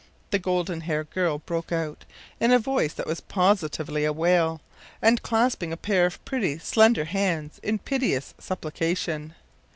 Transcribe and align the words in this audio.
”the 0.31 0.39
golden 0.39 0.81
haired 0.81 1.11
girl 1.11 1.37
broke 1.37 1.71
out, 1.71 2.05
in 2.39 2.51
a 2.51 2.57
voice 2.57 2.91
that 2.91 3.05
was 3.05 3.21
positively 3.21 4.03
a 4.03 4.11
wail, 4.11 4.59
and 4.99 5.21
clasping 5.21 5.71
a 5.71 5.77
pair 5.77 6.07
of 6.07 6.25
pretty, 6.25 6.57
slender 6.57 7.05
hands 7.05 7.59
in 7.61 7.77
piteous 7.77 8.33
supplication. 8.39 9.35